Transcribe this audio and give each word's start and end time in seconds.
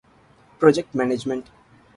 ޕްރޮޖެކްޓް 0.59 0.95
މެނޭޖްމަންޓް 0.97 1.49